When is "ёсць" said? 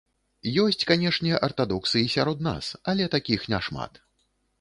0.61-0.85